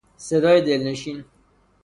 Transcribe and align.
صدای 0.17 0.61
دلنشین 0.61 1.25